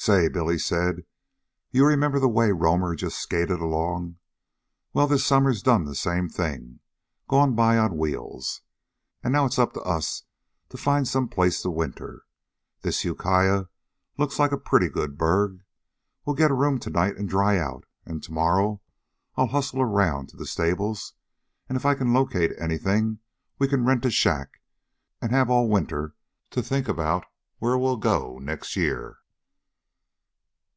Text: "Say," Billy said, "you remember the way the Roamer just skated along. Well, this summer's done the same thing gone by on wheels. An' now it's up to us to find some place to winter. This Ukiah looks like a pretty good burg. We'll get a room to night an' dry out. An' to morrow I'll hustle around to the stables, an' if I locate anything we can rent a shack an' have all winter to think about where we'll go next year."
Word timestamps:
"Say," 0.00 0.28
Billy 0.28 0.58
said, 0.60 1.04
"you 1.72 1.84
remember 1.84 2.20
the 2.20 2.28
way 2.28 2.46
the 2.46 2.54
Roamer 2.54 2.94
just 2.94 3.18
skated 3.18 3.58
along. 3.60 4.16
Well, 4.94 5.08
this 5.08 5.26
summer's 5.26 5.60
done 5.60 5.84
the 5.84 5.94
same 5.94 6.28
thing 6.30 6.78
gone 7.26 7.54
by 7.54 7.76
on 7.78 7.98
wheels. 7.98 8.62
An' 9.24 9.32
now 9.32 9.44
it's 9.44 9.58
up 9.58 9.74
to 9.74 9.80
us 9.82 10.22
to 10.70 10.78
find 10.78 11.06
some 11.06 11.28
place 11.28 11.60
to 11.62 11.70
winter. 11.70 12.22
This 12.80 13.04
Ukiah 13.04 13.66
looks 14.16 14.38
like 14.38 14.52
a 14.52 14.56
pretty 14.56 14.88
good 14.88 15.18
burg. 15.18 15.64
We'll 16.24 16.36
get 16.36 16.52
a 16.52 16.54
room 16.54 16.78
to 16.78 16.90
night 16.90 17.18
an' 17.18 17.26
dry 17.26 17.58
out. 17.58 17.84
An' 18.06 18.20
to 18.20 18.32
morrow 18.32 18.80
I'll 19.36 19.48
hustle 19.48 19.82
around 19.82 20.28
to 20.28 20.36
the 20.36 20.46
stables, 20.46 21.14
an' 21.68 21.74
if 21.76 21.84
I 21.84 21.92
locate 21.94 22.52
anything 22.56 23.18
we 23.58 23.66
can 23.68 23.84
rent 23.84 24.06
a 24.06 24.10
shack 24.10 24.62
an' 25.20 25.30
have 25.30 25.50
all 25.50 25.68
winter 25.68 26.14
to 26.52 26.62
think 26.62 26.88
about 26.88 27.26
where 27.58 27.76
we'll 27.76 27.98
go 27.98 28.38
next 28.38 28.74
year." 28.76 29.18